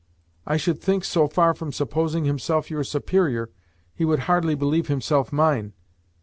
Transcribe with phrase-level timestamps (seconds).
[0.47, 3.51] I should think, so far from supposing himself your superior,
[3.93, 5.73] he would hardly believe himself mine.